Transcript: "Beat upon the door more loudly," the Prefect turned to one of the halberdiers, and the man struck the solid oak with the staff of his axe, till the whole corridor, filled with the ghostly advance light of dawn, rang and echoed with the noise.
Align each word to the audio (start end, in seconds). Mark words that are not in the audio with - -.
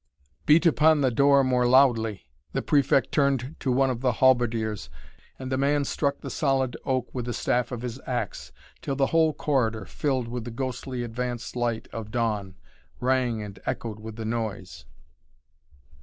"Beat 0.47 0.65
upon 0.65 1.01
the 1.01 1.11
door 1.11 1.43
more 1.43 1.67
loudly," 1.67 2.25
the 2.53 2.63
Prefect 2.63 3.11
turned 3.11 3.55
to 3.59 3.71
one 3.71 3.91
of 3.91 4.01
the 4.01 4.13
halberdiers, 4.13 4.89
and 5.37 5.51
the 5.51 5.59
man 5.59 5.85
struck 5.85 6.21
the 6.21 6.31
solid 6.31 6.75
oak 6.85 7.13
with 7.13 7.25
the 7.25 7.35
staff 7.35 7.71
of 7.71 7.83
his 7.83 8.01
axe, 8.07 8.51
till 8.81 8.95
the 8.95 9.05
whole 9.13 9.31
corridor, 9.31 9.85
filled 9.85 10.27
with 10.27 10.43
the 10.43 10.49
ghostly 10.49 11.03
advance 11.03 11.55
light 11.55 11.87
of 11.93 12.09
dawn, 12.09 12.55
rang 12.99 13.43
and 13.43 13.59
echoed 13.67 13.99
with 13.99 14.15
the 14.15 14.25
noise. 14.25 14.85